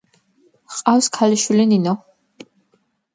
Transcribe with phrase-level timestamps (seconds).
[0.77, 1.93] ჰყავს ქალიშვილი ნინო.